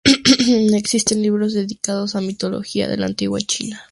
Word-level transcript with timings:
No 0.71 0.77
existen 0.77 1.21
libros 1.21 1.53
dedicados 1.53 2.15
a 2.15 2.21
Mitología 2.21 2.91
en 2.91 3.01
la 3.01 3.05
antigua 3.05 3.39
China. 3.39 3.83